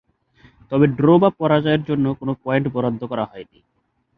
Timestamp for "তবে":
0.71-0.85